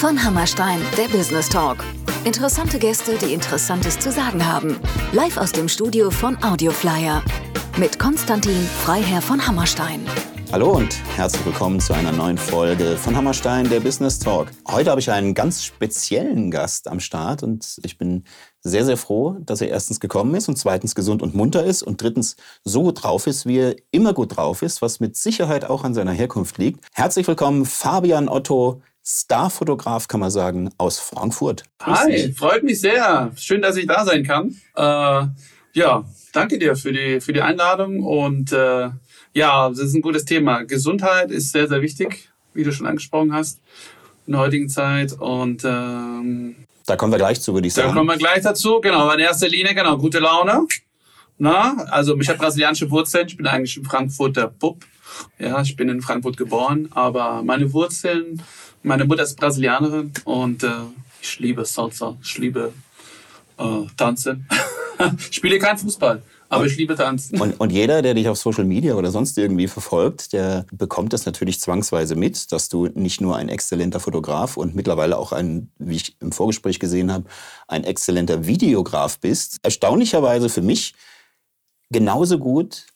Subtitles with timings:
[0.00, 1.78] Von Hammerstein, der Business Talk.
[2.24, 4.78] Interessante Gäste, die Interessantes zu sagen haben.
[5.12, 7.24] Live aus dem Studio von Audioflyer.
[7.78, 10.06] Mit Konstantin Freiherr von Hammerstein.
[10.52, 14.48] Hallo und herzlich willkommen zu einer neuen Folge von Hammerstein, der Business Talk.
[14.68, 18.24] Heute habe ich einen ganz speziellen Gast am Start und ich bin
[18.60, 22.02] sehr, sehr froh, dass er erstens gekommen ist und zweitens gesund und munter ist und
[22.02, 25.84] drittens so gut drauf ist, wie er immer gut drauf ist, was mit Sicherheit auch
[25.84, 26.84] an seiner Herkunft liegt.
[26.92, 31.62] Herzlich willkommen, Fabian Otto, Starfotograf, kann man sagen, aus Frankfurt.
[31.80, 33.30] Hi, freut mich sehr.
[33.36, 34.56] Schön, dass ich da sein kann.
[34.74, 35.26] Äh,
[35.74, 38.90] ja, danke dir für die, für die Einladung und äh,
[39.32, 40.64] ja, das ist ein gutes Thema.
[40.64, 43.60] Gesundheit ist sehr, sehr wichtig, wie du schon angesprochen hast,
[44.26, 47.88] in der heutigen Zeit und ähm, da kommen wir gleich zu, würde ich sagen.
[47.88, 49.10] Da kommen wir gleich dazu, genau.
[49.12, 50.66] In erster Linie, genau, gute Laune.
[51.38, 54.84] Na, also ich habe brasilianische Wurzeln, ich bin eigentlich ein Frankfurter Bub.
[55.38, 58.42] Ja, ich bin in Frankfurt geboren, aber meine Wurzeln,
[58.86, 60.68] meine Mutter ist Brasilianerin und äh,
[61.20, 62.72] ich liebe Salsa, ich liebe
[63.58, 64.48] äh, Tanzen.
[65.30, 67.40] ich spiele kein Fußball, aber und, ich liebe Tanzen.
[67.40, 71.26] Und, und jeder, der dich auf Social Media oder sonst irgendwie verfolgt, der bekommt das
[71.26, 75.96] natürlich zwangsweise mit, dass du nicht nur ein exzellenter Fotograf und mittlerweile auch ein, wie
[75.96, 77.24] ich im Vorgespräch gesehen habe,
[77.66, 79.58] ein exzellenter Videograf bist.
[79.64, 80.94] Erstaunlicherweise für mich
[81.90, 82.86] genauso gut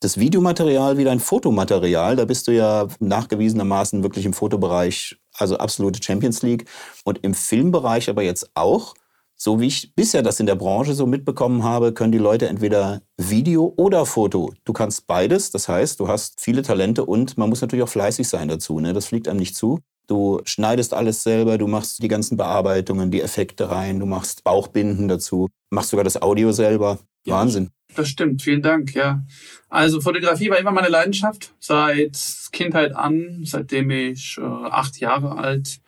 [0.00, 2.16] das Videomaterial wie dein Fotomaterial.
[2.16, 6.66] Da bist du ja nachgewiesenermaßen wirklich im Fotobereich, also absolute Champions League.
[7.04, 8.94] Und im Filmbereich aber jetzt auch
[9.38, 13.02] so wie ich bisher das in der Branche so mitbekommen habe, können die Leute entweder
[13.18, 14.54] Video oder Foto.
[14.64, 15.50] Du kannst beides.
[15.50, 18.80] Das heißt, du hast viele Talente und man muss natürlich auch fleißig sein dazu.
[18.80, 18.94] Ne?
[18.94, 19.80] Das fliegt einem nicht zu.
[20.06, 25.08] Du schneidest alles selber, du machst die ganzen Bearbeitungen, die Effekte rein, du machst Bauchbinden
[25.08, 26.98] dazu, machst sogar das Audio selber.
[27.26, 27.70] Ja, Wahnsinn.
[27.96, 29.22] Das stimmt, vielen Dank, ja.
[29.70, 32.16] Also Fotografie war immer meine Leidenschaft, seit
[32.52, 35.80] Kindheit an, seitdem ich äh, acht Jahre alt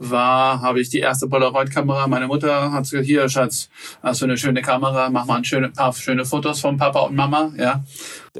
[0.00, 2.06] war, habe ich die erste Polaroid-Kamera.
[2.06, 3.68] Meine Mutter hat gesagt, hier, Schatz,
[4.02, 7.14] hast du eine schöne Kamera, mach mal ein schöne, paar schöne Fotos von Papa und
[7.14, 7.52] Mama.
[7.56, 7.84] Ja.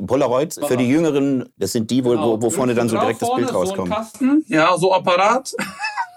[0.07, 2.41] Polaroid, für die Jüngeren, das sind die, wo, genau.
[2.41, 3.95] wo, wo vorne dann so direkt das Bild rauskommt.
[4.19, 5.55] So ja, so Apparat.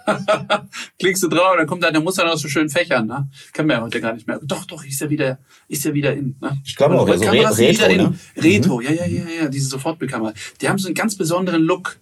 [1.00, 3.08] Klickst du drauf, dann kommt deine Muster aus so schönen Fächern.
[3.08, 3.30] Ne?
[3.54, 4.40] Kann man ja heute gar nicht mehr.
[4.44, 6.36] Doch, doch, ist ja wieder, ist ja wieder in.
[6.42, 6.58] Ne?
[6.66, 8.14] Ich glaube auch, also Re Retro, ne?
[8.38, 8.84] Retro, mhm.
[8.84, 10.34] ja, ja, ja, ja, diese Sofortbildkamera.
[10.62, 11.98] Die haben so einen ganz besonderen Look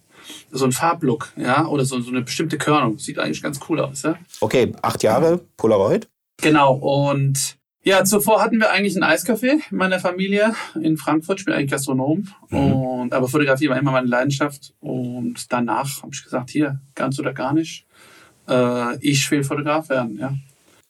[0.50, 2.98] so ein Farblook, ja, oder so, so eine bestimmte Körnung.
[2.98, 4.16] Sieht eigentlich ganz cool aus, ja.
[4.40, 6.08] Okay, acht Jahre Polaroid.
[6.40, 11.40] Genau, und ja, zuvor hatten wir eigentlich ein Eiscafé in meiner Familie in Frankfurt.
[11.40, 12.28] Ich bin eigentlich Gastronom.
[12.50, 12.72] Mhm.
[12.72, 14.72] Und, aber Fotografie war immer meine Leidenschaft.
[14.78, 17.86] Und danach habe ich gesagt, hier, ganz oder gar nicht.
[18.48, 20.34] Äh, ich will Fotograf werden, ja.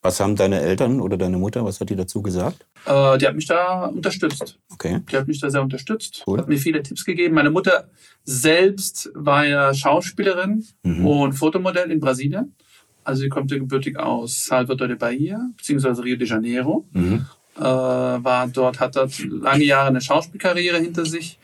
[0.05, 2.67] Was haben deine Eltern oder deine Mutter, was hat die dazu gesagt?
[2.87, 4.59] Äh, die hat mich da unterstützt.
[4.73, 5.01] Okay.
[5.11, 6.25] Die hat mich da sehr unterstützt.
[6.27, 6.39] Cool.
[6.39, 7.37] Hat mir viele Tipps gegeben.
[7.37, 7.89] Meine Mutter
[8.25, 11.07] selbst war ja Schauspielerin mhm.
[11.07, 12.57] und Fotomodell in Brasilien.
[13.05, 16.85] Also sie kommt ja gebürtig aus Salvador de Bahia, beziehungsweise Rio de Janeiro.
[16.93, 17.25] Mhm.
[17.57, 21.39] Äh, war dort, hat dort lange Jahre eine Schauspielkarriere hinter sich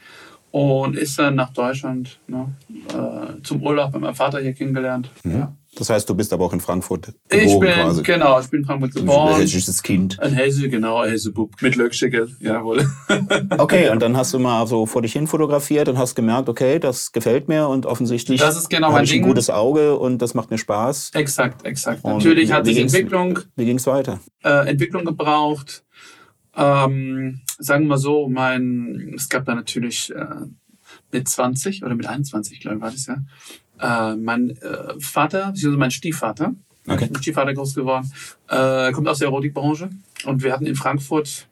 [0.51, 2.53] und ist dann nach Deutschland ne,
[2.89, 5.09] äh, zum Urlaub bei meinem Vater hier kennengelernt.
[5.23, 5.31] Mhm.
[5.31, 5.55] Ja.
[5.75, 8.03] Das heißt, du bist aber auch in Frankfurt geboren ich bin, quasi.
[8.03, 9.35] Genau, ich bin in Frankfurt geboren.
[9.35, 10.19] Ein hessisches Kind.
[10.19, 11.61] Ein Hesse, genau, ein Hessebub.
[11.61, 12.89] Mit Löckschickel, jawohl.
[13.57, 16.79] okay, und dann hast du mal so vor dich hin fotografiert und hast gemerkt, okay,
[16.79, 20.33] das gefällt mir und offensichtlich das ist genau habe ich ein gutes Auge und das
[20.33, 21.11] macht mir Spaß.
[21.13, 22.03] Exakt, exakt.
[22.03, 23.39] Und Natürlich hat es Entwicklung.
[23.55, 24.19] Wie ging es weiter?
[24.43, 25.83] Äh, Entwicklung gebraucht.
[26.55, 30.25] Ähm, sagen wir mal so, mein, es gab da natürlich äh,
[31.11, 33.17] mit 20 oder mit 21, glaube ich, war das ja,
[33.79, 36.53] äh, mein äh, Vater, beziehungsweise mein Stiefvater,
[36.87, 37.09] okay.
[37.11, 38.11] mein Stiefvater groß geworden,
[38.47, 39.89] äh, kommt aus der Erotikbranche
[40.25, 41.47] und wir hatten in Frankfurt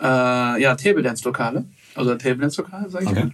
[0.00, 1.64] äh, ja Table Dance Lokale,
[1.94, 3.24] also Table Dance Lokale, sage ich okay.
[3.24, 3.32] mal.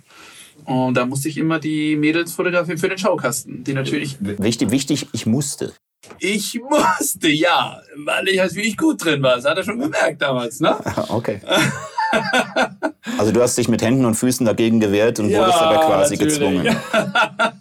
[0.65, 4.17] Und da musste ich immer die Mädels fotografieren für den Schaukasten, die natürlich.
[4.21, 5.73] Wichtig, wichtig, ich musste.
[6.19, 9.37] Ich musste, ja, weil ich halt wirklich gut drin war.
[9.37, 10.77] Das hat er schon gemerkt damals, ne?
[11.09, 11.41] Okay.
[13.19, 16.15] also du hast dich mit Händen und Füßen dagegen gewehrt und ja, wurdest aber quasi
[16.15, 16.35] natürlich.
[16.35, 16.77] gezwungen.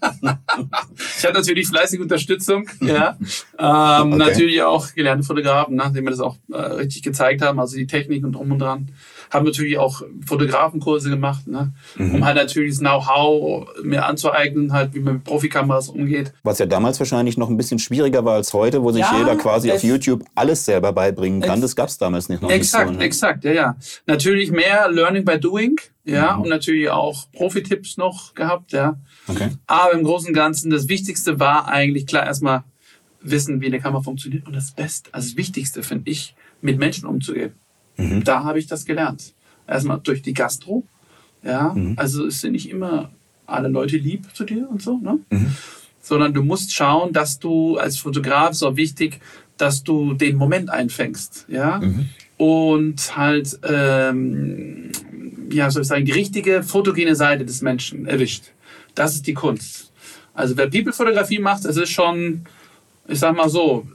[1.26, 3.18] ich hatte natürlich fleißige Unterstützung, ja.
[3.58, 4.18] Ähm, okay.
[4.18, 8.24] Natürlich auch gelernte Fotografen, nachdem wir das auch äh, richtig gezeigt haben, also die Technik
[8.24, 8.90] und drum und dran
[9.30, 11.74] haben natürlich auch Fotografenkurse gemacht, ne?
[11.98, 12.16] Mhm.
[12.16, 16.34] um halt natürlich das Know-how mir anzueignen, halt wie man mit Profikameras umgeht.
[16.44, 19.36] Was ja damals wahrscheinlich noch ein bisschen schwieriger war als heute, wo sich ja, jeder
[19.36, 21.62] quasi auf YouTube alles selber beibringen kann.
[21.62, 23.06] Das gab es damals nicht noch Exakt, nicht so, ne?
[23.06, 23.76] exakt, ja, ja.
[24.08, 26.44] Natürlich mehr Learning by Doing, ja, mhm.
[26.44, 29.00] und natürlich auch Profi-Tipps noch gehabt, ja.
[29.28, 29.50] Okay.
[29.68, 32.64] Aber im Großen und Ganzen, das Wichtigste war eigentlich klar erstmal
[33.22, 37.08] wissen, wie eine Kamera funktioniert und das Beste, also das Wichtigste finde ich, mit Menschen
[37.08, 37.54] umzugehen.
[37.98, 38.24] Mhm.
[38.24, 39.34] Da habe ich das gelernt.
[39.68, 40.84] Erstmal durch die Gastro.
[41.44, 41.94] Ja, mhm.
[41.98, 43.12] also es sind nicht immer
[43.46, 44.98] alle Leute lieb zu dir und so.
[44.98, 45.20] Ne?
[45.30, 45.56] Mhm.
[46.02, 49.20] sondern du musst schauen, dass du als Fotograf auch wichtig,
[49.58, 52.10] dass du den Moment einfängst, ja, Mhm.
[52.38, 54.92] und halt, ähm,
[55.50, 58.44] ja, soll ich sagen, die richtige fotogene Seite des Menschen erwischt.
[58.94, 59.92] Das ist die Kunst.
[60.34, 62.42] Also wer People-Fotografie macht, das ist schon,
[63.08, 63.88] ich sag mal so,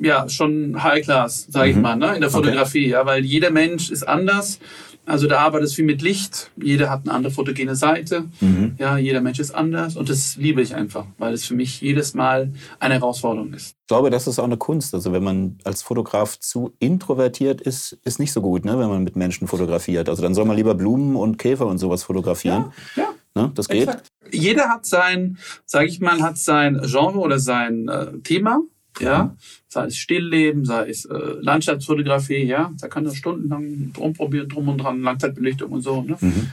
[0.00, 1.82] ja, schon High Class, sage ich Mhm.
[1.82, 2.38] mal, ne, in der Okay.
[2.38, 4.58] Fotografie, ja, weil jeder Mensch ist anders.
[5.06, 6.50] Also da arbeitet es viel mit Licht.
[6.62, 8.24] Jeder hat eine andere fotogene Seite.
[8.42, 8.74] Mhm.
[8.78, 12.12] Ja, jeder Mensch ist anders und das liebe ich einfach, weil es für mich jedes
[12.12, 13.68] Mal eine Herausforderung ist.
[13.70, 14.92] Ich glaube, das ist auch eine Kunst.
[14.94, 19.02] Also wenn man als Fotograf zu introvertiert ist, ist nicht so gut, ne, wenn man
[19.02, 20.10] mit Menschen fotografiert.
[20.10, 22.72] Also dann soll man lieber Blumen und Käfer und sowas fotografieren.
[22.94, 23.08] ja.
[23.34, 23.84] Ne, das geht.
[23.88, 24.08] Exakt.
[24.30, 28.60] Jeder hat sein, sage ich mal, hat sein Genre oder sein äh, Thema.
[29.00, 29.36] Ja,
[29.68, 34.78] sei es Stillleben, sei es äh, Landschaftsfotografie, ja, da kann er stundenlang rumprobieren, drum und
[34.78, 36.02] dran, Langzeitbelichtung und so.
[36.02, 36.16] Ne?
[36.20, 36.52] Mhm.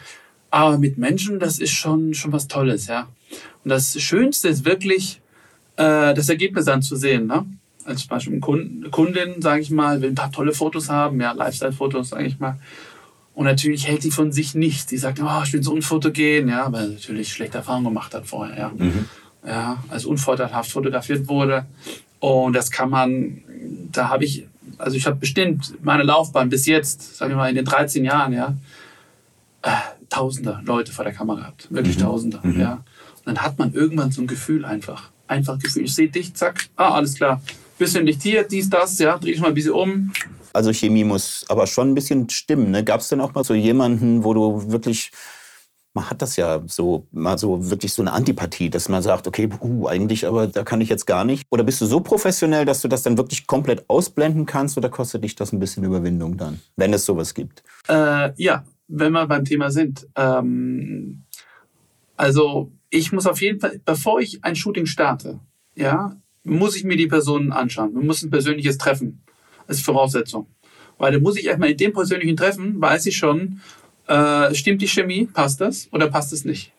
[0.51, 3.07] Aber mit Menschen, das ist schon, schon was Tolles, ja.
[3.63, 5.21] Und das Schönste ist wirklich,
[5.75, 7.45] äh, das Ergebnis dann zu sehen, ne?
[7.83, 11.19] Als zum Beispiel eine Kund- Kundin, sage ich mal, will ein paar tolle Fotos haben,
[11.21, 12.57] ja, Lifestyle-Fotos, sage ich mal.
[13.33, 14.89] Und natürlich hält sie von sich nichts.
[14.89, 18.25] Sie sagt, oh, ich bin so unfotogen, ja, weil sie natürlich schlechte Erfahrungen gemacht hat
[18.25, 18.71] vorher, ja.
[18.75, 19.05] Mhm.
[19.45, 21.65] Ja, als unvorteilhaft fotografiert wurde.
[22.19, 23.41] Und das kann man,
[23.91, 24.47] da habe ich,
[24.77, 28.33] also ich habe bestimmt meine Laufbahn bis jetzt, sagen wir mal in den 13 Jahren,
[28.33, 28.55] ja,
[29.61, 29.69] äh,
[30.09, 31.67] tausende Leute vor der Kamera gehabt.
[31.71, 32.01] Wirklich Mhm.
[32.01, 32.59] tausende, Mhm.
[32.59, 32.73] ja.
[32.73, 35.09] Und dann hat man irgendwann so ein Gefühl einfach.
[35.27, 35.85] Einfach Gefühl.
[35.85, 37.41] Ich sehe dich, zack, ah, alles klar.
[37.79, 40.13] Bisschen Licht hier, dies, das, ja, dreh ich mal ein bisschen um.
[40.53, 42.71] Also Chemie muss aber schon ein bisschen stimmen.
[42.71, 42.83] Ne?
[42.83, 45.11] Gab es denn auch mal so jemanden, wo du wirklich,
[45.95, 49.49] man hat das ja so, mal so wirklich so eine Antipathie, dass man sagt, okay,
[49.61, 51.45] uh, eigentlich, aber da kann ich jetzt gar nicht.
[51.49, 55.23] Oder bist du so professionell, dass du das dann wirklich komplett ausblenden kannst oder kostet
[55.23, 57.63] dich das ein bisschen Überwindung dann, wenn es sowas gibt?
[57.87, 60.05] Äh, ja, wenn wir beim Thema sind.
[60.15, 61.23] Ähm,
[62.17, 65.39] also ich muss auf jeden Fall, bevor ich ein Shooting starte,
[65.75, 67.95] ja, muss ich mir die Personen anschauen.
[67.95, 69.23] Wir müssen ein persönliches Treffen.
[69.67, 70.47] Ist Voraussetzung.
[70.97, 73.61] Weil da muss ich erstmal in dem persönlichen Treffen, weiß ich schon,
[74.07, 76.71] äh, stimmt die Chemie, passt das oder passt es nicht.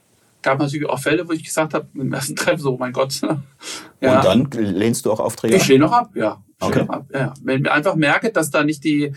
[0.43, 3.20] Gab natürlich auch Fälle, wo ich gesagt habe, im ersten Treffen so, oh mein Gott.
[4.00, 4.17] ja.
[4.17, 5.64] Und dann lehnst du auch Aufträge Ich ab?
[5.64, 6.43] stehe noch ab, ja.
[6.61, 6.81] Ich Okay.
[6.84, 7.34] noch ab, ja.
[7.43, 9.12] Wenn ich einfach merke, dass da nicht die,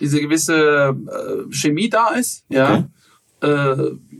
[0.00, 2.84] diese gewisse äh, Chemie da ist, ja,
[3.42, 3.76] äh,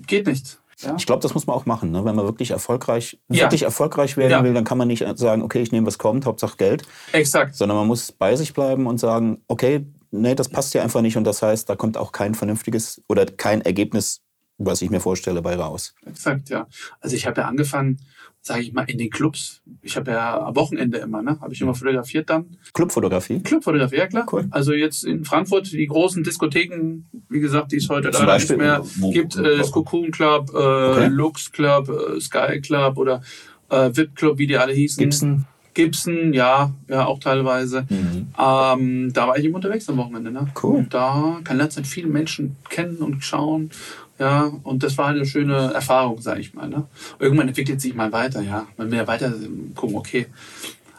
[0.06, 0.58] geht nicht.
[0.81, 0.94] Ja?
[0.96, 1.90] Ich glaube, das muss man auch machen.
[1.90, 2.04] Ne?
[2.04, 3.42] Wenn man wirklich erfolgreich, Ja.
[3.44, 4.44] wirklich erfolgreich werden Ja.
[4.44, 6.84] will, dann kann man nicht sagen, okay, ich nehme, was kommt, Hauptsache Geld.
[7.12, 7.54] Exakt.
[7.54, 11.16] sondern man muss bei sich bleiben und sagen, okay, nee, das passt ja einfach nicht
[11.16, 14.20] und das heißt, da kommt auch kein vernünftiges oder kein Ergebnis,
[14.58, 15.94] was ich mir vorstelle, bei raus.
[16.06, 16.66] Exakt, ja.
[17.00, 17.98] Also ich habe ja angefangen,
[18.42, 19.62] sage ich mal, in den Clubs.
[19.82, 22.56] Ich habe ja am Wochenende immer, ne, habe ich immer fotografiert dann.
[22.74, 23.40] Clubfotografie?
[23.40, 24.26] Clubfotografie, ja klar.
[24.30, 24.48] Cool.
[24.50, 28.56] Also jetzt in Frankfurt, die großen Diskotheken, wie gesagt, die es heute Zum leider Beispiel,
[28.56, 29.36] nicht mehr wo- gibt.
[29.36, 31.06] Äh, das Cocoon Club, äh, Okay.
[31.08, 33.22] Lux Club, äh, Sky Club oder
[33.70, 35.02] äh, VIP Club, wie die alle hießen.
[35.02, 35.46] Gibson?
[35.75, 37.87] Gibson, ja, ja, auch teilweise.
[37.88, 38.28] Mhm.
[38.38, 40.31] Ähm, da war ich immer unterwegs am Wochenende.
[40.31, 40.46] Ne?
[40.61, 40.78] Cool.
[40.78, 43.70] Und da kann du viele Menschen kennen und schauen.
[44.19, 46.69] Ja, und das war eine schöne Erfahrung, sage ich mal.
[46.69, 46.87] Ne?
[47.19, 48.67] Irgendwann entwickelt sich mal weiter, ja.
[48.76, 49.32] Wenn wir weiter
[49.75, 50.26] gucken, okay.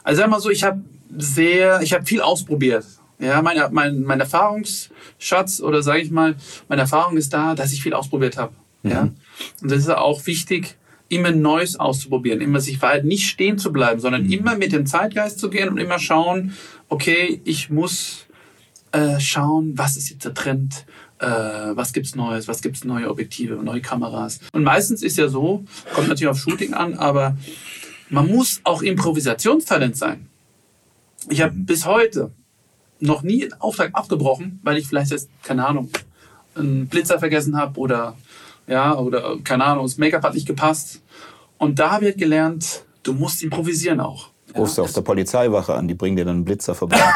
[0.02, 0.82] Also sag mal so, ich habe
[1.16, 2.84] sehr, ich habe viel ausprobiert.
[3.20, 6.34] Ja, mein, mein, mein Erfahrungsschatz oder sage ich mal,
[6.68, 8.52] meine Erfahrung ist da, dass ich viel ausprobiert habe.
[8.82, 9.02] Ja.
[9.60, 10.76] Und das ist auch wichtig,
[11.12, 15.38] immer Neues auszuprobieren, immer sich weit nicht stehen zu bleiben, sondern immer mit dem Zeitgeist
[15.38, 16.54] zu gehen und immer schauen,
[16.88, 18.26] okay, ich muss
[18.92, 20.86] äh, schauen, was ist jetzt der Trend,
[21.18, 24.40] äh, was gibt's Neues, was gibt's neue Objektive, neue Kameras.
[24.52, 27.36] Und meistens ist ja so, kommt natürlich auf Shooting an, aber
[28.08, 30.28] man muss auch Improvisationstalent sein.
[31.28, 32.32] Ich habe bis heute
[33.00, 35.90] noch nie einen Auftrag abgebrochen, weil ich vielleicht jetzt, keine Ahnung,
[36.54, 38.16] einen Blitzer vergessen habe oder
[38.72, 41.02] ja, oder keine Ahnung, das Make-up hat nicht gepasst.
[41.58, 44.30] Und da habe ich halt gelernt, du musst improvisieren auch.
[44.56, 46.98] Rufst du auf der Polizeiwache an, die bringen dir dann einen Blitzer vorbei.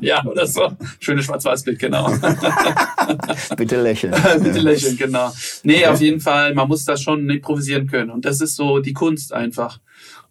[0.00, 0.72] Ja, oder so.
[1.00, 2.10] Schönes Schwarz-Weiß-Bild, genau.
[3.56, 4.14] Bitte lächeln.
[4.42, 5.30] Bitte lächeln, genau.
[5.64, 8.10] Nee, auf jeden Fall, man muss das schon improvisieren können.
[8.10, 9.80] Und das ist so die Kunst einfach.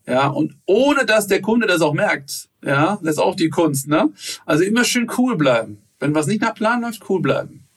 [0.08, 2.50] Ja, und ohne dass der Kunde das auch merkt.
[2.66, 4.10] Ja, das ist auch die Kunst, ne?
[4.48, 5.84] Also immer schön cool bleiben.
[6.00, 7.68] Wenn was nicht nach Plan läuft, cool bleiben.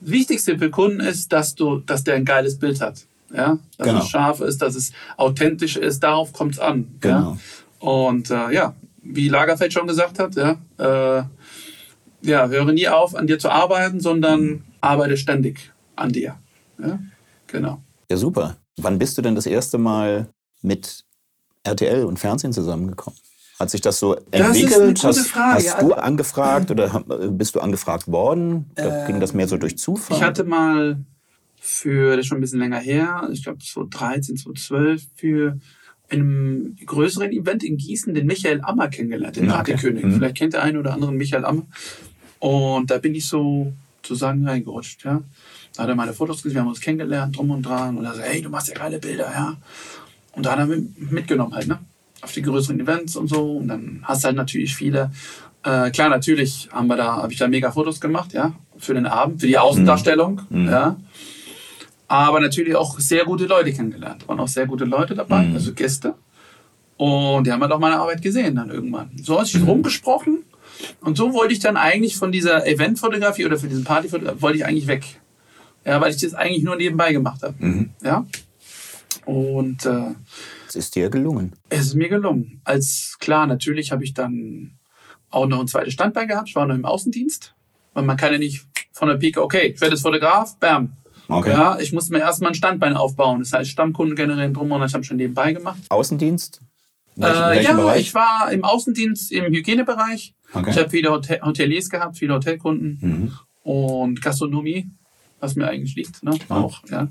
[0.00, 3.06] Wichtigste für Kunden ist, dass du, dass der ein geiles Bild hat.
[3.32, 4.00] Ja, dass Genau.
[4.00, 6.96] es scharf ist, dass es authentisch ist, darauf kommt es an.
[7.00, 7.32] Genau.
[7.32, 7.38] Ja?
[7.78, 11.22] Und äh, ja, wie Lagerfeld schon gesagt hat, ja, äh,
[12.22, 16.36] ja, höre nie auf, an dir zu arbeiten, sondern arbeite ständig an dir.
[16.78, 16.98] Ja?
[17.46, 17.80] Genau.
[18.10, 18.56] Ja, super.
[18.78, 20.28] Wann bist du denn das erste Mal
[20.62, 21.04] mit
[21.62, 23.18] RTL und Fernsehen zusammengekommen?
[23.60, 25.04] Hat sich das so Das entwickelt?
[25.04, 28.70] hast hast du angefragt oder bist du angefragt worden?
[29.06, 30.16] Ging das mehr so durch Zufall?
[30.16, 30.96] Ich hatte mal
[31.60, 35.58] für, das ist schon ein bisschen länger her, ich glaube 2013, 2012, für
[36.08, 39.56] in einem größeren Event in Gießen den Michael Ammer kennengelernt, den okay.
[39.56, 40.04] Partykönig.
[40.04, 40.12] Mhm.
[40.14, 41.66] Vielleicht kennt der eine oder andere Michael Ammer.
[42.38, 45.20] Und da bin ich so zusammen reingerutscht, ja.
[45.76, 47.98] Da hat er meine Fotos gesehen, wir haben uns kennengelernt, drum und dran.
[47.98, 49.56] Und er sagt, hey, du machst ja geile Bilder, ja.
[50.32, 51.78] Und da hat er mitgenommen halt, ne?
[52.22, 53.56] Auf die größeren Events und so.
[53.56, 55.10] Und dann hast du halt natürlich viele.
[55.62, 59.06] Äh, klar, natürlich haben wir da, habe ich da mega Fotos gemacht, ja, für den
[59.06, 60.96] Abend, für die Außendarstellung, ja.
[62.08, 64.26] Aber natürlich auch sehr gute Leute kennengelernt.
[64.26, 65.54] Waren auch sehr gute Leute dabei, Mhm.
[65.54, 66.14] also Gäste.
[66.96, 69.10] Und die haben halt auch meine Arbeit gesehen dann irgendwann.
[69.22, 70.44] So hat sich rumgesprochen.
[71.02, 74.66] Und so wollte ich dann eigentlich von dieser Eventfotografie oder von diesem Partyfotografie, wollte ich
[74.66, 75.04] eigentlich weg.
[75.84, 77.54] Ja, weil ich das eigentlich nur nebenbei gemacht habe.
[77.58, 77.90] Mhm.
[78.02, 78.26] Ja.
[79.24, 80.02] Und äh,
[80.70, 81.52] Es ist dir gelungen.
[81.68, 82.60] es ist mir gelungen.
[82.64, 84.72] Als klar, natürlich habe ich dann
[85.30, 86.48] auch noch ein zweites Standbein gehabt.
[86.48, 87.54] Ich war noch im Außendienst.
[87.94, 90.92] Weil man kann ja nicht von der Pike, okay, ich werde jetzt Fotograf, bam.
[91.28, 91.50] Okay.
[91.50, 93.40] Ja, ich musste mir erstmal ein Standbein aufbauen.
[93.40, 95.78] Das heißt, Stammkunden generieren drum und das habe ich schon nebenbei gemacht.
[95.88, 96.60] Außendienst?
[97.18, 98.00] Äh, ja, Bereich?
[98.00, 100.34] ich war im Außendienst im Hygienebereich.
[100.52, 100.70] Okay.
[100.70, 103.32] Ich habe viele Hotel Hoteliers gehabt, viele Hotelkunden Mhm.
[103.62, 104.88] und Gastronomie,
[105.40, 106.32] was mir eigentlich liegt, ne?
[106.48, 106.82] auch.
[106.88, 107.08] Ja.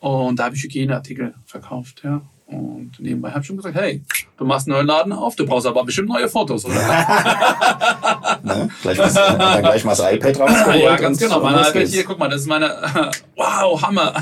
[0.00, 2.02] Und da habe ich Hygieneartikel verkauft.
[2.04, 2.22] Ja.
[2.52, 4.02] Und nebenbei habe ich schon gesagt, hey,
[4.36, 6.76] du machst einen neuen Laden auf, du brauchst aber bestimmt neue Fotos, oder?
[8.42, 8.68] Ne?
[8.82, 10.82] Gleich mal, dann gleich mal das iPad rausgeholt.
[10.82, 11.40] ja, ganz genau.
[11.40, 14.14] Mein iPad hier, guck mal, das ist meine, wow, Hammer.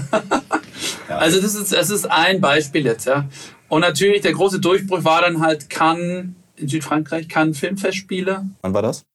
[1.08, 3.26] Also das ist, das ist ein Beispiel jetzt, ja.
[3.68, 8.46] Und natürlich, der große Durchbruch war dann halt Cannes in Südfrankreich, Cannes Filmfestspiele.
[8.60, 9.06] Wann war das?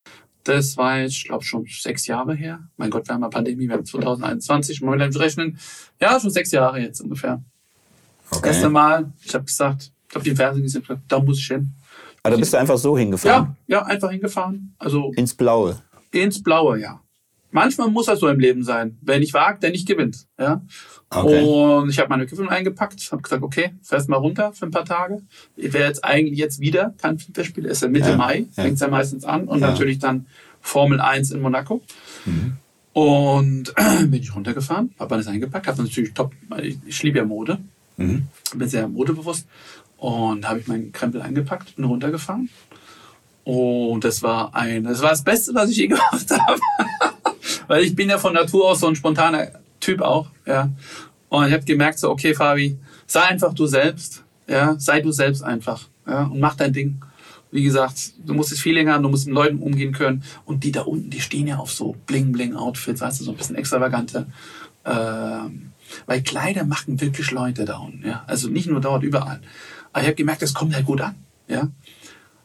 [0.44, 2.60] Das war jetzt, ich glaube, schon sechs Jahre her.
[2.78, 5.60] Mein Gott, wir haben eine Pandemie, wir haben 2021, wollen wir dann rechnen.
[6.00, 7.44] Ja, schon sechs Jahre jetzt ungefähr.
[8.30, 11.48] Das erste Mal, ich habe gesagt, ich habe den Fernsehen gesehen, gesagt, da muss ich
[11.48, 11.72] hin.
[12.24, 13.56] Also bist du einfach so hingefahren?
[13.68, 14.74] Ja, ja, einfach hingefahren.
[14.80, 15.80] Also Ins Blaue.
[16.12, 17.00] ins Blaue, ja.
[17.52, 18.98] Manchmal muss das so im Leben sein.
[19.02, 20.26] Wer nicht wagt, der nicht gewinnt.
[20.38, 20.62] Ja?
[21.10, 21.42] Okay.
[21.44, 24.84] Und ich habe meine Equipment eingepackt, habe gesagt, okay, fährst mal runter für ein paar
[24.84, 25.22] Tage.
[25.56, 28.64] Ich wäre jetzt eigentlich jetzt wieder kein Filmfestspiel, ist ja Mitte Ja, Mai, ja.
[28.64, 29.48] fängt es ja meistens an.
[29.48, 29.70] Und Ja.
[29.70, 30.26] natürlich dann
[30.60, 31.82] Formel 1 in Monaco.
[32.94, 33.74] Und
[34.10, 37.60] bin ich runtergefahren, habe alles eingepackt, habe natürlich top, ich, ich liebe ja Mode,
[37.98, 38.28] Mhm.
[38.56, 39.48] bin sehr modebewusst.
[39.98, 42.50] Und habe ich meinen Krempel eingepackt, bin runtergefahren.
[43.46, 46.60] Und das war ein, das war das Beste, was ich je gemacht habe.
[47.68, 49.48] Weil ich bin ja von Natur aus so ein spontaner
[49.80, 50.70] Typ auch, ja.
[51.30, 55.44] Und ich habe gemerkt so, okay, Fabi, sei einfach du selbst, ja, sei du selbst
[55.44, 57.02] einfach, ja, und mach dein Ding.
[57.52, 60.24] Wie gesagt, du musst das Feeling haben, du musst mit Leuten umgehen können.
[60.46, 63.56] Und die da unten, die stehen ja auf so Bling-Bling-Outfits, weißt du, so ein bisschen
[63.56, 64.28] extravagante.
[64.84, 65.72] Ähm,
[66.06, 68.24] weil Kleider machen wirklich Leute da unten, ja.
[68.28, 69.42] Also nicht nur dort, überall.
[69.92, 71.16] Aber ich habe gemerkt, das kommt halt gut an,
[71.48, 71.70] ja.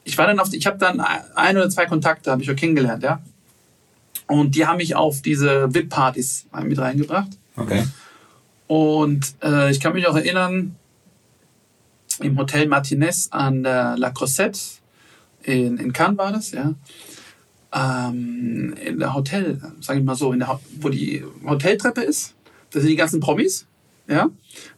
[0.03, 3.03] Ich war dann auf, ich habe dann ein oder zwei Kontakte, habe ich auch kennengelernt,
[3.03, 3.21] ja.
[4.27, 7.31] Und die haben mich auf diese VIP-Partys mit reingebracht.
[7.55, 7.83] Okay.
[8.67, 10.75] Und äh, ich kann mich auch erinnern,
[12.19, 14.59] im Hotel Martinez an der La Crosette
[15.43, 16.73] in, in Cannes war das, ja.
[17.73, 22.33] Ähm, in der Hotel, sage ich mal so, in der, wo die Hoteltreppe ist,
[22.71, 23.65] da sind die ganzen Promis,
[24.07, 24.29] ja,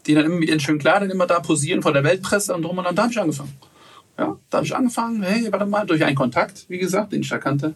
[0.06, 2.78] die dann immer mit ihren schönen Kleidern immer da posieren vor der Weltpresse und drum
[2.78, 2.96] und dran.
[2.96, 3.54] Da habe ich angefangen.
[4.16, 7.30] Ja, da habe ich angefangen, hey, warte mal, durch einen Kontakt, wie gesagt, den ich
[7.30, 7.74] da kannte,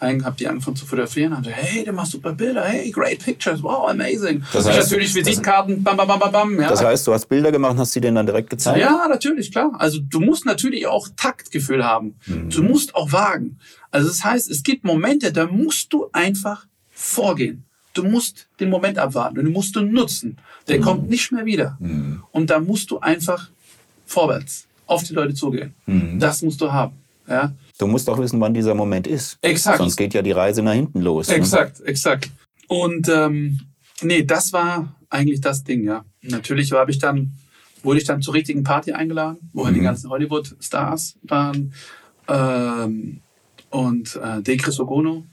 [0.00, 3.62] habe die angefangen zu fotografieren, haben gesagt, hey, du machst super Bilder, hey, great pictures,
[3.62, 4.40] wow, amazing.
[4.52, 6.60] Das Das heißt- heißt, natürlich Visitenkarten, bam, bam, bam, bam, bam.
[6.60, 6.68] Ja.
[6.70, 8.80] Das heißt, du hast Bilder gemacht und hast sie denen dann direkt gezeigt?
[8.80, 9.70] Ja, natürlich, klar.
[9.78, 12.16] Also du musst natürlich auch Taktgefühl haben.
[12.26, 13.60] Du musst auch wagen.
[13.92, 17.62] Also das heißt, es gibt Momente, da musst du einfach vorgehen.
[17.96, 20.36] Du musst den Moment abwarten und den musst du nutzen.
[20.68, 21.78] Der kommt nicht mehr wieder.
[22.32, 23.50] Und da musst du einfach
[24.06, 25.74] vorwärts auf die Leute zugehen.
[26.18, 26.94] Das musst du haben.
[27.28, 29.36] Ja, Du musst auch wissen, wann dieser Moment ist.
[29.42, 29.78] exakt.
[29.78, 31.28] Sonst geht ja die Reise nach hinten los.
[31.28, 31.34] Ne?
[31.34, 32.30] Exakt, exakt.
[32.68, 33.60] Und ähm,
[34.00, 36.04] nee, das war eigentlich das Ding, ja.
[36.22, 37.32] Natürlich habe ich dann,
[37.82, 41.72] wurde ich dann zur richtigen Party eingeladen, wo halt die ganzen Hollywood-Stars waren.
[42.28, 43.20] Ähm,
[43.70, 45.24] und äh, De Chris Ogono,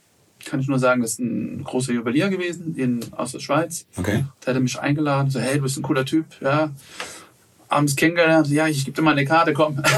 [0.45, 3.85] kann ich nur sagen, das ist ein großer Juwelier gewesen in, aus der Schweiz.
[3.97, 4.25] Okay.
[4.45, 6.71] Der hatte mich eingeladen, so, hey, du bist ein cooler Typ, ja.
[7.69, 9.81] Abends kennengelernt, ja, ich gebe dir mal eine Karte, komm.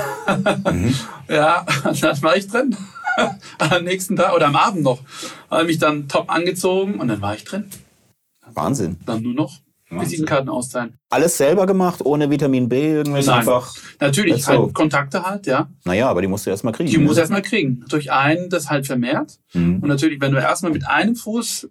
[1.28, 2.78] Ja, dann war ich drin.
[3.58, 5.00] am nächsten Tag oder am Abend noch.
[5.50, 7.70] Habe mich dann top angezogen und dann war ich drin.
[8.54, 8.98] Wahnsinn.
[9.06, 9.60] Dann nur noch.
[10.02, 10.98] Visitenkarten austeilen.
[11.10, 13.40] Alles selber gemacht, ohne Vitamin B, irgendwas Nein.
[13.40, 13.74] einfach.
[14.00, 15.70] Natürlich, halt Kontakte halt, ja.
[15.84, 16.90] Naja, aber die musst du erst mal kriegen.
[16.90, 17.04] Die ne?
[17.04, 17.84] muss erstmal kriegen.
[17.90, 19.40] Durch einen das halt vermehrt.
[19.54, 19.80] Mhm.
[19.80, 21.70] Und natürlich, wenn du erstmal mit einem Fuß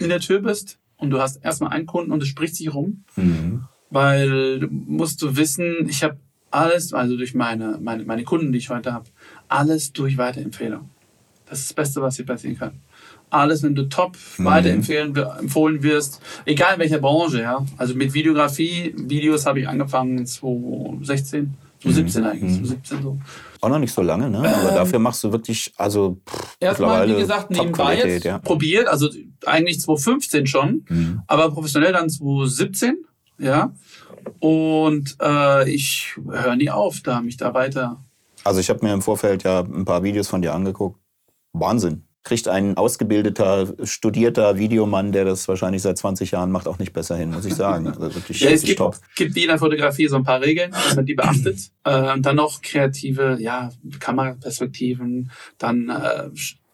[0.00, 3.04] in der Tür bist und du hast erstmal einen Kunden und es spricht sich rum,
[3.16, 3.64] Mhm.
[3.90, 6.16] weil du musst du wissen, ich habe
[6.50, 9.06] alles, also durch meine, meine, meine Kunden, die ich heute habe,
[9.48, 10.88] alles durch Weiterempfehlung.
[11.48, 12.80] Das ist das Beste, was dir passieren kann.
[13.36, 17.64] Alles, wenn du top weiterempfehlen, empfohlen wirst, egal in welcher Branche, ja.
[17.76, 23.18] Also mit Videografie, Videos habe ich angefangen 2016, 2017 eigentlich, 2017 so.
[23.60, 24.38] Auch noch nicht so lange, ne?
[24.38, 28.38] Aber dafür machst du wirklich, also pff, Erstmal, wie gesagt, nebenbei jetzt ja.
[28.38, 29.08] probiert, also
[29.44, 31.22] eigentlich 2015 schon, Mhm.
[31.26, 32.96] aber professionell dann 2017,
[33.38, 33.72] ja.
[34.40, 38.02] Und äh, ich höre nie auf, da mich da weiter.
[38.44, 40.98] Also ich habe mir im Vorfeld ja ein paar Videos von dir angeguckt.
[41.52, 42.05] Wahnsinn.
[42.26, 47.16] Kriegt ein ausgebildeter, studierter Videomann, der das wahrscheinlich seit 20 Jahren macht, auch nicht besser
[47.16, 47.86] hin, muss ich sagen.
[47.86, 48.96] Also wirklich, Ja, es gibt, top.
[49.14, 51.70] gibt wie in der Fotografie so ein paar Regeln, wenn man die beachtet.
[51.86, 56.30] Äh, und dann noch kreative ja, Kameraperspektiven, dann äh,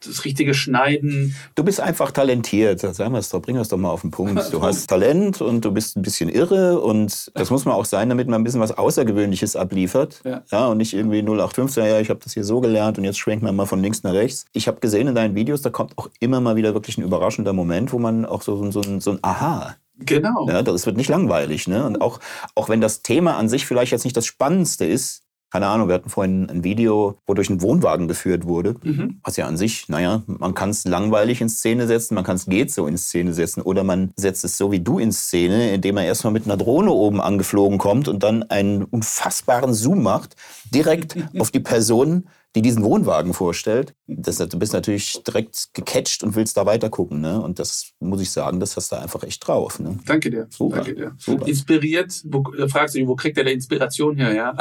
[0.06, 1.34] das richtige Schneiden.
[1.54, 2.80] Du bist einfach talentiert.
[2.80, 4.52] Sagen wir es doch, bring das doch mal auf den Punkt.
[4.52, 8.08] Du hast Talent und du bist ein bisschen irre und das muss man auch sein,
[8.08, 10.22] damit man ein bisschen was Außergewöhnliches abliefert.
[10.50, 10.66] Ja.
[10.68, 13.52] und nicht irgendwie 0815, ja, ich habe das hier so gelernt und jetzt schwenken wir
[13.52, 14.44] mal von links nach rechts.
[14.52, 17.52] Ich habe gesehen in deinen Videos, da kommt auch immer mal wieder wirklich ein überraschender
[17.52, 20.48] Moment, wo man auch so, so, ein- so ein Aha Genau.
[20.48, 21.68] Ja, das wird nicht langweilig.
[21.68, 21.84] Ne?
[21.84, 22.18] Und auch,
[22.56, 25.21] auch wenn das Thema an sich vielleicht jetzt nicht das Spannendste ist,
[25.52, 28.74] keine Ahnung, wir hatten vorhin ein Video, wo durch einen Wohnwagen geführt wurde.
[28.82, 29.20] Mhm.
[29.22, 32.46] Was ja an sich, naja, man kann es langweilig in Szene setzen, man kann es
[32.46, 35.98] geht so in Szene setzen oder man setzt es so wie du in Szene, indem
[35.98, 40.36] er erstmal mit einer Drohne oben angeflogen kommt und dann einen unfassbaren Zoom macht,
[40.72, 43.94] direkt auf die Person, die diesen Wohnwagen vorstellt.
[44.06, 47.20] Das, du bist natürlich direkt gecatcht und willst da weiter gucken.
[47.20, 47.38] Ne?
[47.38, 49.78] Und das muss ich sagen, das hast du einfach echt drauf.
[49.78, 49.98] Ne?
[50.06, 50.46] Danke dir.
[50.48, 51.14] Super, Danke dir.
[51.18, 51.46] super.
[51.46, 54.56] Inspiriert, wo, da fragst du dich, wo kriegt er der Inspiration her, ja?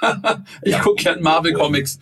[0.62, 1.98] ich gucke gern Marvel Comics.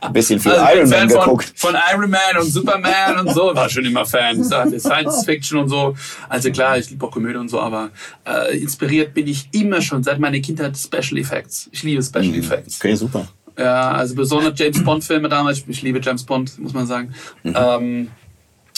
[0.00, 1.52] Ein bisschen viel Also Iron Man Fan von, geguckt.
[1.56, 3.54] von Iron Man und Superman und so.
[3.54, 4.42] War schon immer Fan.
[4.44, 5.94] Science Fiction und so.
[6.28, 7.90] Also klar, ich liebe auch Komödie und so, aber
[8.26, 11.68] äh, inspiriert bin ich immer schon seit meiner Kindheit Special Effects.
[11.72, 12.78] Ich liebe Special Effects.
[12.80, 13.26] Okay, super.
[13.58, 15.64] Ja, also besonders James Bond-Filme damals.
[15.66, 17.12] Ich liebe James Bond, muss man sagen.
[17.44, 18.08] Ähm,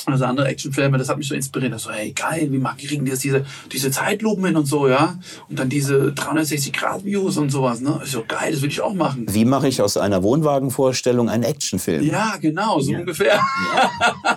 [0.07, 1.79] also andere Actionfilme, das hat mich so inspiriert.
[1.79, 5.19] So, hey, geil, wie machen kriegen die jetzt diese, diese Zeitlupen hin und so, ja?
[5.49, 8.01] Und dann diese 360-Grad-Views und sowas, ne?
[8.03, 9.27] Ist so geil, das will ich auch machen.
[9.29, 12.05] Wie mache ich aus einer Wohnwagenvorstellung einen Actionfilm?
[12.05, 13.41] Ja, genau, so ungefähr.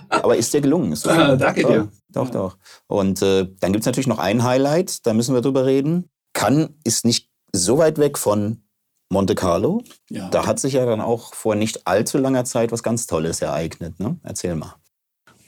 [0.09, 0.91] Aber ist dir gelungen?
[0.93, 1.07] Ist.
[1.07, 1.89] Ah, danke dir.
[2.09, 2.57] Doch, doch.
[2.87, 6.09] Und äh, dann gibt es natürlich noch ein Highlight, da müssen wir drüber reden.
[6.33, 8.63] Cannes ist nicht so weit weg von
[9.09, 9.81] Monte Carlo.
[10.09, 10.29] Ja.
[10.29, 13.99] Da hat sich ja dann auch vor nicht allzu langer Zeit was ganz Tolles ereignet.
[13.99, 14.17] Ne?
[14.23, 14.75] Erzähl mal.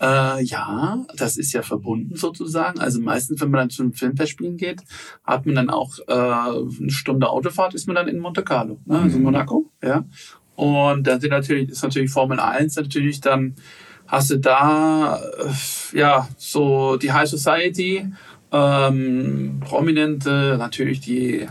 [0.01, 2.79] Äh, ja, das ist ja verbunden sozusagen.
[2.79, 4.83] Also meistens, wenn man dann zu einem Filmfestspielen geht,
[5.23, 8.99] hat man dann auch äh, eine Stunde Autofahrt, ist man dann in Monte Carlo, ne?
[8.99, 9.71] also in Monaco.
[9.81, 10.05] Ja.
[10.55, 13.55] Und dann sind natürlich, ist natürlich Formel 1 natürlich dann
[14.07, 18.07] hast du da äh, ja so die High Society,
[18.51, 21.47] ähm, Prominente, natürlich die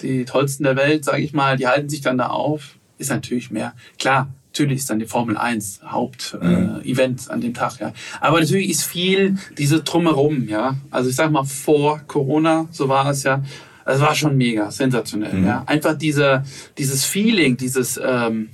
[0.00, 2.76] die tollsten der Welt, sage ich mal, die halten sich dann da auf.
[2.98, 3.74] Ist natürlich mehr.
[3.98, 7.92] Klar, natürlich ist dann die Formel 1 Hauptevent äh, Event an dem Tag, ja.
[8.20, 10.76] Aber natürlich ist viel diese drumherum, ja.
[10.90, 13.42] Also ich sag mal vor Corona, so war es ja.
[13.84, 15.62] Es war schon mega, sensationell, ja.
[15.66, 16.44] Einfach diese,
[16.76, 18.50] dieses Feeling, dieses, ähm,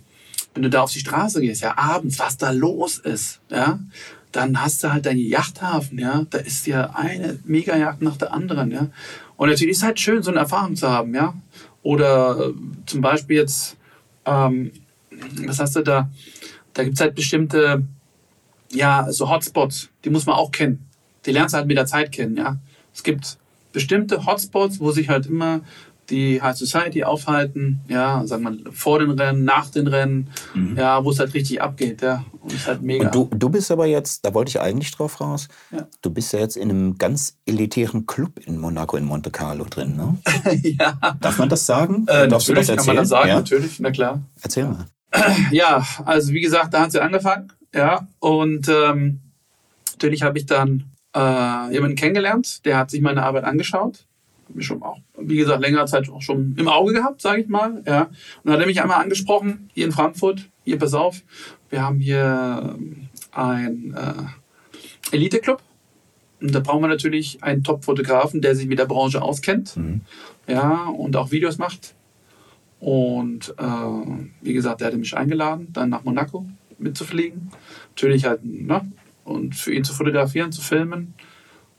[0.52, 3.80] wenn du da auf die Straße gehst, ja, abends, was da los ist, ja,
[4.30, 8.70] dann hast du halt deinen Yachthafen, ja, da ist ja eine Mega-Yacht nach der anderen,
[8.70, 8.88] ja.
[9.36, 11.34] Und natürlich ist es halt schön, so eine Erfahrung zu haben, ja.
[11.82, 12.52] Oder äh,
[12.86, 13.76] zum Beispiel jetzt,
[14.26, 14.70] ähm,
[15.46, 16.10] was hast du da?
[16.72, 17.84] Da gibt's halt bestimmte,
[18.72, 20.84] ja, so Hotspots, die muss man auch kennen.
[21.26, 22.56] Die lernst du halt mit der Zeit kennen, ja.
[22.92, 23.38] Es gibt
[23.72, 25.60] bestimmte Hotspots, wo sich halt immer
[26.10, 30.28] die High Society aufhalten, ja, sagen wir vor den Rennen, nach den Rennen,
[30.76, 32.22] ja, wo es halt richtig abgeht, ja.
[32.42, 33.06] Und es ist halt mega.
[33.06, 35.86] Und du, du bist aber jetzt, da wollte ich eigentlich drauf raus, Ja.
[36.02, 39.96] du bist ja jetzt in einem ganz elitären Club in Monaco, in Monte Carlo drin.
[39.96, 40.18] Ne?
[40.78, 42.04] ja, Darf man das sagen?
[42.08, 42.76] äh, Darfst du das natürlich erzählen?
[42.76, 43.34] kann man das sagen, ja?
[43.36, 44.20] natürlich, na klar.
[44.42, 44.84] Erzähl mal.
[45.50, 49.20] Ja, also wie gesagt, da hat sie angefangen, ja, und ähm,
[49.92, 54.06] natürlich habe ich dann äh, jemanden kennengelernt, der hat sich meine Arbeit angeschaut,
[54.48, 57.48] Hab mich schon auch, wie gesagt, längere Zeit auch schon im Auge gehabt, sage ich
[57.48, 58.12] mal, ja, und
[58.44, 61.22] dann hat er mich einmal angesprochen, hier in Frankfurt, hier, pass auf,
[61.70, 65.62] wir haben hier ähm, ein äh, Elite-Club,
[66.40, 69.78] und da brauchen wir natürlich einen Top-Fotografen, der sich mit der Branche auskennt,
[70.46, 71.94] ja, und auch Videos macht.
[72.84, 76.44] Und äh, wie gesagt, er hatte mich eingeladen, dann nach Monaco
[76.76, 77.50] mitzufliegen.
[77.88, 78.92] Natürlich halt, ne?
[79.24, 81.14] Und für ihn zu fotografieren, zu filmen.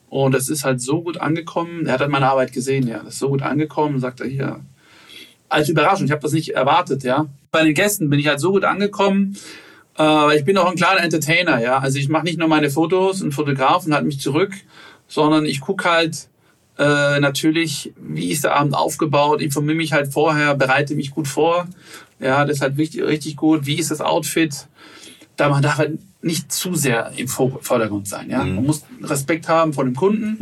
[0.09, 1.85] Und es ist halt so gut angekommen.
[1.85, 3.03] Er hat dann meine Arbeit gesehen, ja.
[3.03, 4.61] Das ist so gut angekommen, sagt er hier.
[5.47, 7.27] Als Überraschung, ich habe das nicht erwartet, ja.
[7.51, 9.37] Bei den Gästen bin ich halt so gut angekommen.
[9.99, 11.77] Äh, ich bin auch ein kleiner Entertainer, ja.
[11.77, 14.53] Also ich mache nicht nur meine Fotos und Fotograf und halte mich zurück,
[15.07, 16.29] sondern ich gucke halt
[16.77, 21.67] äh, natürlich, wie ist der Abend aufgebaut, informiere mich halt vorher, bereite mich gut vor.
[22.19, 23.65] Ja, das ist halt wichtig, richtig gut.
[23.65, 24.67] Wie ist das Outfit?
[25.37, 28.29] Da man darf halt nicht zu sehr im Vor- Vordergrund sein.
[28.29, 28.39] Ja?
[28.43, 30.37] Man muss Respekt haben vor dem Kunden,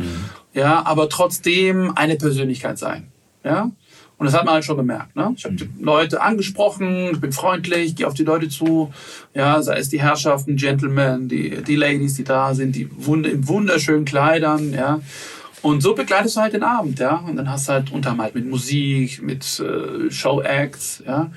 [0.54, 3.08] ja, aber trotzdem eine Persönlichkeit sein.
[3.44, 3.70] Ja?
[4.16, 5.16] Und das hat man halt schon gemerkt.
[5.16, 5.34] Ne?
[5.36, 8.92] Ich habe die Leute angesprochen, ich bin freundlich, gehe auf die Leute zu.
[9.34, 13.48] Ja, sei es die Herrschaften, Gentlemen, die, die Ladies, die da sind, die wund in
[13.48, 14.72] wunderschönen Kleidern.
[14.72, 15.00] Ja.
[15.64, 16.98] Und so begleitest du halt den Abend.
[16.98, 17.16] Ja.
[17.16, 21.02] Und dann hast du halt unterm halt mit Musik, mit äh, Show-Acts.
[21.06, 21.30] Ja.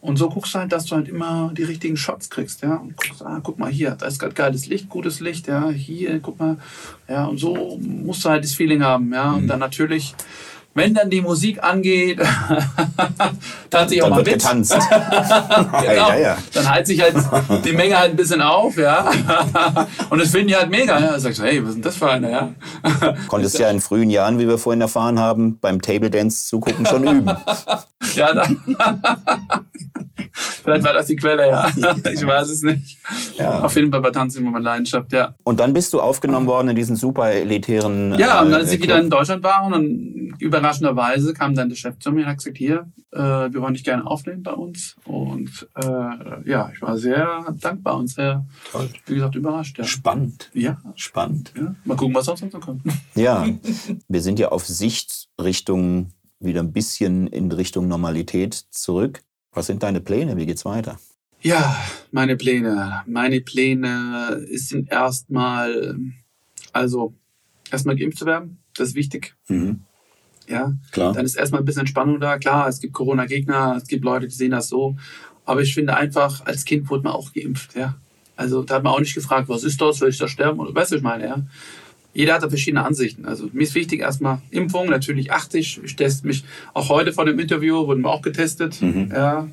[0.00, 2.76] Und so guckst du halt, dass du halt immer die richtigen Shots kriegst, ja.
[2.76, 5.68] Und guckst, ah, guck mal hier, da ist gerade geiles Licht, gutes Licht, ja.
[5.68, 6.56] Hier, guck mal,
[7.06, 7.26] ja.
[7.26, 9.32] Und so musst du halt das Feeling haben, ja.
[9.32, 10.14] Und dann natürlich
[10.74, 12.20] wenn dann die Musik angeht,
[13.70, 14.42] tanze ich auch Dann mal wird mit.
[14.42, 14.76] getanzt.
[15.80, 16.10] Genau.
[16.10, 16.36] ja, ja.
[16.52, 17.14] Dann heizt sich halt
[17.64, 19.10] die Menge halt ein bisschen auf, ja.
[20.10, 20.98] Und das finden die halt mega.
[20.98, 21.12] Ja.
[21.12, 22.54] Da sagst du, hey, was ist denn das für eine, ja?
[23.28, 27.04] Konntest ja in frühen Jahren, wie wir vorhin erfahren haben, beim Table Dance zugucken schon
[27.04, 27.30] üben.
[28.14, 28.60] Ja, dann.
[30.32, 31.68] Vielleicht war das die Quelle, ja.
[32.12, 32.98] Ich weiß es nicht.
[33.36, 33.60] Ja.
[33.60, 35.34] Auf jeden Fall war Tanzen immer meine Leidenschaft, ja.
[35.44, 38.16] Und dann bist du aufgenommen worden in diesen super elitären.
[38.18, 41.76] Ja, und äh, als ich wieder in Deutschland war und dann überraschenderweise kam dann der
[41.76, 44.96] Chef zu mir und hat gesagt, hier, äh, wir wollen dich gerne aufnehmen bei uns.
[45.04, 48.88] Und äh, ja, ich war sehr dankbar und sehr, Toll.
[49.06, 49.78] wie gesagt, überrascht.
[49.78, 49.84] Ja.
[49.84, 50.50] Spannend.
[50.54, 51.52] Ja, Spannend.
[51.56, 51.74] ja.
[51.84, 52.82] Mal gucken, was sonst noch kommt.
[53.14, 53.46] Ja,
[54.08, 59.22] wir sind ja auf Sicht Richtung wieder ein bisschen in Richtung Normalität zurück.
[59.52, 60.36] Was sind deine Pläne?
[60.36, 60.98] Wie geht's weiter?
[61.42, 61.76] Ja,
[62.12, 63.02] meine Pläne.
[63.06, 65.98] Meine Pläne sind erstmal,
[66.72, 67.14] also
[67.70, 68.58] erstmal geimpft zu werden.
[68.74, 69.34] Das ist wichtig.
[69.48, 69.80] Mhm.
[70.50, 71.12] Ja, Klar.
[71.12, 72.38] dann ist erstmal ein bisschen Entspannung da.
[72.38, 74.96] Klar, es gibt Corona-Gegner, es gibt Leute, die sehen das so.
[75.44, 77.94] Aber ich finde einfach, als Kind wurde man auch geimpft, ja.
[78.36, 80.58] Also da hat man auch nicht gefragt, was ist das, will ich da sterben?
[80.60, 81.42] Oder weißt du, was ich meine, ja.
[82.12, 83.24] Jeder hat da verschiedene Ansichten.
[83.24, 85.80] Also mir ist wichtig erstmal Impfung, natürlich achte ich.
[85.84, 88.82] Ich teste mich auch heute vor dem Interview, wurden wir auch getestet.
[88.82, 89.10] Mhm.
[89.14, 89.46] Ja.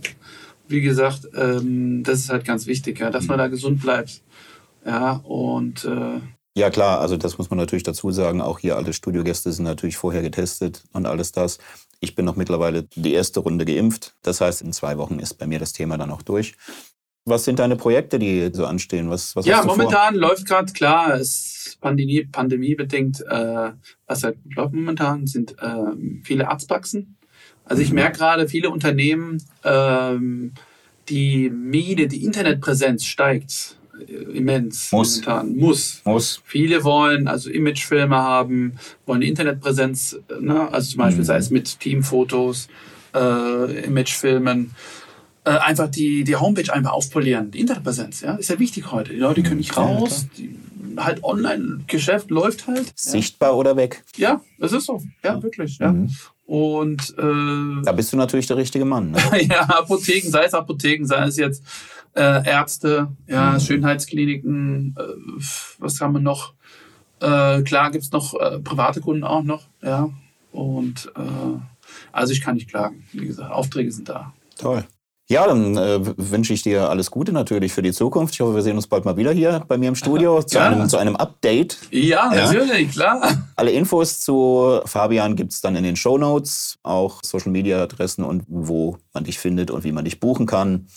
[0.67, 3.27] Wie gesagt, ähm, das ist halt ganz wichtig, ja, dass Mhm.
[3.29, 4.21] man da gesund bleibt.
[4.85, 6.19] Ja, und äh,
[6.57, 8.41] Ja, klar, also das muss man natürlich dazu sagen.
[8.41, 11.59] Auch hier alle Studiogäste sind natürlich vorher getestet und alles das.
[11.99, 14.15] Ich bin noch mittlerweile die erste Runde geimpft.
[14.23, 16.55] Das heißt, in zwei Wochen ist bei mir das Thema dann auch durch.
[17.25, 19.07] Was sind deine Projekte, die so anstehen?
[19.11, 19.77] Was, was Ja, hast du vor?
[19.77, 23.73] momentan läuft gerade klar, es ist Pandemie, pandemiebedingt, äh,
[24.07, 27.17] was halt läuft momentan, sind ähm, viele Arztpraxen.
[27.65, 27.85] Also Mhm.
[27.85, 30.53] ich merke gerade, viele Unternehmen, ähm,
[31.07, 33.86] die Miete, die Internetpräsenz steigt äh,
[34.33, 35.15] immens Muss.
[35.25, 35.55] momentan.
[35.55, 36.01] Muss.
[36.05, 36.41] Muss.
[36.45, 38.73] Viele wollen also Imagefilme haben,
[39.05, 40.71] wollen Internetpräsenz, ne?
[40.71, 41.25] also zum Beispiel Mhm.
[41.27, 42.67] sei es mit Teamfotos,
[43.15, 44.71] äh, Imagefilmen,
[45.45, 47.51] äh, einfach die, die Homepage einfach aufpolieren.
[47.51, 49.13] Die Internetpräsenz, ja, ist ja wichtig heute.
[49.13, 50.55] Die Leute können nicht Ja, raus, die,
[50.97, 52.85] halt Online-Geschäft läuft halt.
[52.87, 52.91] Ja.
[52.95, 54.03] Sichtbar oder weg?
[54.17, 55.01] ja, das ist so.
[55.23, 55.77] Ja, wirklich.
[55.79, 55.91] Ja.
[55.91, 56.09] Mhm.
[56.47, 59.11] Und äh, Da bist du natürlich der richtige Mann.
[59.11, 59.19] Ne?
[59.49, 61.63] ja, Apotheken, sei es Apotheken, sei es jetzt
[62.15, 63.59] äh, Ärzte, ja, Mhm.
[63.59, 65.43] Schönheitskliniken, äh,
[65.77, 66.53] was haben wir noch?
[67.19, 70.09] Äh, klar gibt's noch äh, private Kunden auch noch, ja.
[70.53, 71.59] Und äh,
[72.13, 73.03] also ich kann nicht klagen.
[73.11, 74.33] Wie gesagt, Aufträge sind da.
[74.57, 74.85] Toll.
[75.29, 78.33] Ja, dann äh, wünsche ich dir alles Gute natürlich für die Zukunft.
[78.35, 80.87] Ich hoffe, wir sehen uns bald mal wieder hier bei mir im Studio zu, einem,
[80.87, 81.77] zu einem Update.
[81.91, 82.45] Ja, Ja.
[82.45, 83.37] natürlich, klar.
[83.57, 88.23] Alle Infos zu Fabian gibt es dann in den Show Notes, auch Social Media Adressen
[88.23, 90.87] und wo man dich findet und wie man dich buchen kann.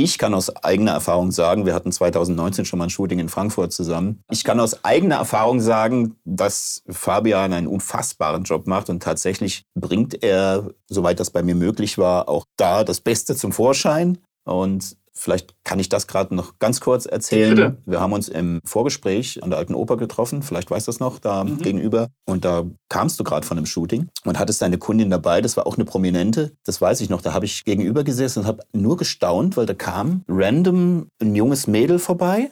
[0.00, 3.72] Ich kann aus eigener Erfahrung sagen, wir hatten 2019 schon mal ein Shooting in Frankfurt
[3.72, 4.22] zusammen.
[4.30, 10.22] Ich kann aus eigener Erfahrung sagen, dass Fabian einen unfassbaren Job macht und tatsächlich bringt
[10.22, 14.18] er, soweit das bei mir möglich war, auch da das Beste zum Vorschein.
[14.44, 17.54] Und vielleicht kann ich das gerade noch ganz kurz erzählen.
[17.54, 17.76] Bitte.
[17.86, 21.18] Wir haben uns im Vorgespräch an der Alten Oper getroffen, vielleicht weißt du das noch,
[21.18, 21.58] da Mhm.
[21.58, 22.08] gegenüber.
[22.24, 25.66] Und da kamst du gerade von einem Shooting und hattest deine Kundin dabei, das war
[25.66, 27.20] auch eine Prominente, das weiß ich noch.
[27.22, 31.66] Da habe ich gegenüber gesessen und habe nur gestaunt, weil da kam random ein junges
[31.66, 32.50] Mädel vorbei.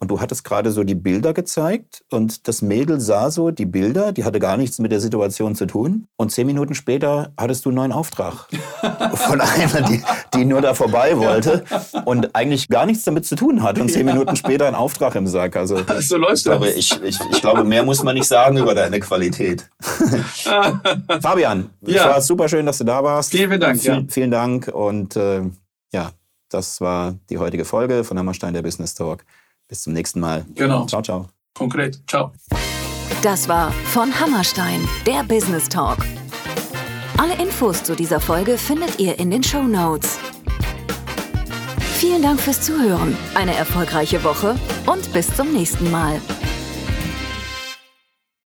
[0.00, 4.10] Und du hattest gerade so die Bilder gezeigt und das Mädel sah so die Bilder,
[4.12, 6.08] die hatte gar nichts mit der Situation zu tun.
[6.16, 8.48] Und zehn Minuten später hattest du einen neuen Auftrag
[9.14, 10.02] von einer, die,
[10.34, 11.64] die nur da vorbei wollte
[12.04, 13.78] und eigentlich gar nichts damit zu tun hat.
[13.78, 15.56] Und zehn Minuten später einen Auftrag im Sack.
[15.56, 16.76] Also So läuft ich glaube, das.
[16.76, 19.68] ich, ich, ich glaube, mehr muss man nicht sagen über deine Qualität.
[21.20, 22.08] Fabian, es Ja.
[22.10, 23.30] war super schön, dass du da warst.
[23.30, 24.12] Vielen, vielen Dank, Vielen, ja.
[24.12, 24.68] vielen Dank.
[24.68, 25.42] Und äh,
[25.92, 26.10] ja,
[26.50, 29.24] das war die heutige Folge von Hammerstein, der Business Talk.
[29.68, 30.44] Bis zum nächsten Mal.
[30.54, 30.86] Genau.
[30.86, 31.26] Ciao, ciao.
[31.54, 32.00] Konkret.
[32.08, 32.32] Ciao.
[33.22, 35.98] Das war von Hammerstein, der Business Talk.
[37.16, 40.18] Alle Infos zu dieser Folge findet ihr in den Show Notes.
[41.98, 46.20] Vielen Dank fürs Zuhören, eine erfolgreiche Woche und bis zum nächsten Mal.